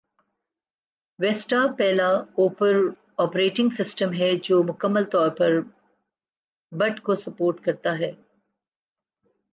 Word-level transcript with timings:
vista 1.19 1.59
پہلا 1.77 2.07
operating 3.17 3.69
system 3.77 4.13
ہے 4.13 4.31
جو 4.43 4.61
مکمل 4.63 5.05
طور 5.11 5.29
پر 5.29 5.59
بٹ 6.71 7.01
کو 7.01 7.15
سپورٹ 7.15 7.63
کرتا 7.63 7.97
ہے 7.99 8.11